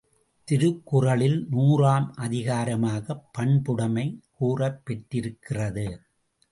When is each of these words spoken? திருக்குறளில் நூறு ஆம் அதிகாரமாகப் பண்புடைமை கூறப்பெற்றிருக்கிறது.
திருக்குறளில் 0.43 1.47
நூறு 1.49 1.87
ஆம் 1.87 2.13
அதிகாரமாகப் 2.17 3.23
பண்புடைமை 3.37 4.19
கூறப்பெற்றிருக்கிறது. 4.39 5.99